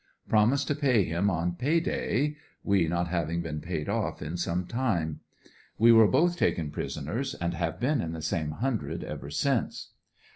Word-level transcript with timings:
Promised 0.27 0.67
to 0.69 0.73
pay 0.75 1.03
him 1.03 1.29
on 1.29 1.53
pay 1.57 1.79
day," 1.79 2.35
we 2.63 2.87
not 2.87 3.09
having 3.09 3.43
been 3.43 3.61
paid 3.61 3.87
off 3.87 4.19
in 4.19 4.35
some 4.35 4.65
time. 4.65 5.19
We 5.77 5.91
were 5.91 6.07
both 6.07 6.37
taken 6.37 6.71
prisoners 6.71 7.35
and 7.35 7.53
have 7.53 7.79
been 7.79 8.01
in 8.01 8.11
the 8.11 8.23
same 8.23 8.49
hundred 8.49 9.03
ever 9.03 9.29
since. 9.29 9.91